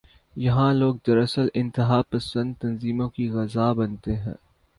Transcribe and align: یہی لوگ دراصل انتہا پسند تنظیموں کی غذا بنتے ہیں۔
یہی 0.35 0.69
لوگ 0.73 0.95
دراصل 1.07 1.47
انتہا 1.53 2.01
پسند 2.09 2.53
تنظیموں 2.59 3.09
کی 3.09 3.29
غذا 3.29 3.71
بنتے 3.73 4.15
ہیں۔ 4.15 4.35